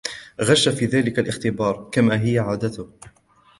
غشّ 0.41 0.69
في 0.69 0.85
ذلك 0.85 1.19
الاختبار، 1.19 1.83
كما 1.93 2.21
هي 2.25 2.39
عادته. 2.39 2.89